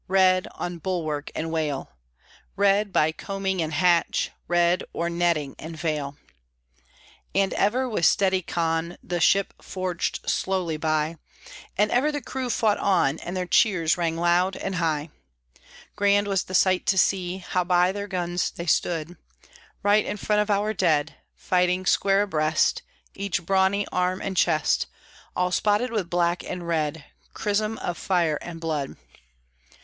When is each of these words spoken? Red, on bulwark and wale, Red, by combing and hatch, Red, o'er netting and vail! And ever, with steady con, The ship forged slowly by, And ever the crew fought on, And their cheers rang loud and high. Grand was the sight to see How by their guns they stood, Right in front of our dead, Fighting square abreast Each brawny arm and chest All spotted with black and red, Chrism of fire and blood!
Red, 0.07 0.47
on 0.55 0.79
bulwark 0.79 1.29
and 1.35 1.51
wale, 1.51 1.91
Red, 2.55 2.91
by 2.91 3.11
combing 3.11 3.61
and 3.61 3.71
hatch, 3.71 4.31
Red, 4.47 4.83
o'er 4.95 5.11
netting 5.11 5.55
and 5.59 5.77
vail! 5.77 6.17
And 7.35 7.53
ever, 7.53 7.87
with 7.87 8.07
steady 8.07 8.41
con, 8.41 8.97
The 9.03 9.19
ship 9.21 9.53
forged 9.61 10.27
slowly 10.27 10.75
by, 10.77 11.17
And 11.77 11.91
ever 11.91 12.11
the 12.11 12.19
crew 12.19 12.49
fought 12.49 12.79
on, 12.79 13.19
And 13.19 13.37
their 13.37 13.45
cheers 13.45 13.95
rang 13.95 14.17
loud 14.17 14.55
and 14.55 14.77
high. 14.77 15.11
Grand 15.95 16.25
was 16.27 16.45
the 16.45 16.55
sight 16.55 16.87
to 16.87 16.97
see 16.97 17.37
How 17.37 17.63
by 17.63 17.91
their 17.91 18.07
guns 18.07 18.49
they 18.49 18.65
stood, 18.65 19.17
Right 19.83 20.03
in 20.03 20.17
front 20.17 20.41
of 20.41 20.49
our 20.49 20.73
dead, 20.73 21.15
Fighting 21.35 21.85
square 21.85 22.23
abreast 22.23 22.81
Each 23.13 23.45
brawny 23.45 23.85
arm 23.91 24.19
and 24.19 24.35
chest 24.35 24.87
All 25.35 25.51
spotted 25.51 25.91
with 25.91 26.09
black 26.09 26.43
and 26.43 26.67
red, 26.67 27.05
Chrism 27.35 27.77
of 27.77 27.99
fire 27.99 28.39
and 28.41 28.59
blood! 28.59 28.95